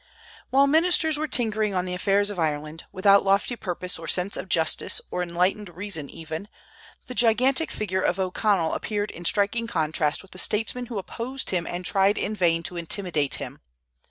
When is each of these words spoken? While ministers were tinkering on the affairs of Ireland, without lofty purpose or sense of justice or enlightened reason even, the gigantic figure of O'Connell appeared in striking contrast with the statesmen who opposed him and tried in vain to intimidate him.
While 0.49 0.65
ministers 0.65 1.19
were 1.19 1.27
tinkering 1.27 1.75
on 1.75 1.85
the 1.85 1.93
affairs 1.93 2.31
of 2.31 2.39
Ireland, 2.39 2.85
without 2.91 3.23
lofty 3.23 3.55
purpose 3.55 3.99
or 3.99 4.07
sense 4.07 4.35
of 4.35 4.49
justice 4.49 4.99
or 5.11 5.21
enlightened 5.21 5.69
reason 5.69 6.09
even, 6.09 6.47
the 7.05 7.13
gigantic 7.13 7.69
figure 7.69 8.01
of 8.01 8.19
O'Connell 8.19 8.73
appeared 8.73 9.11
in 9.11 9.25
striking 9.25 9.67
contrast 9.67 10.23
with 10.23 10.31
the 10.31 10.39
statesmen 10.39 10.87
who 10.87 10.97
opposed 10.97 11.51
him 11.51 11.67
and 11.67 11.85
tried 11.85 12.17
in 12.17 12.33
vain 12.35 12.63
to 12.63 12.77
intimidate 12.77 13.35
him. 13.35 13.59